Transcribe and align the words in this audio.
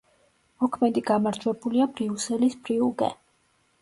მოქმედი 0.63 1.03
გამარჯვებულია 1.11 1.87
ბრიუსელის 1.99 2.57
„ბრიუგე“. 2.67 3.13